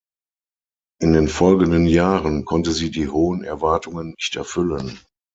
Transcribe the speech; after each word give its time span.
In 0.99 1.13
den 1.13 1.27
folgenden 1.27 1.85
Jahren 1.85 2.43
konnte 2.43 2.71
sie 2.71 2.89
die 2.89 3.07
hohen 3.09 3.43
Erwartungen 3.43 4.15
nicht 4.17 4.35
erfüllen. 4.35 4.99